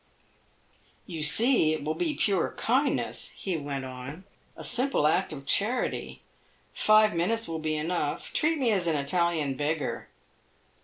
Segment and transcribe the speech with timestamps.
[1.05, 4.23] "You see it will be pure kindness," he went on,
[4.57, 6.23] "a simple act of charity.
[6.73, 8.33] Five minutes will be enough.
[8.33, 10.07] Treat me as an Italian beggar."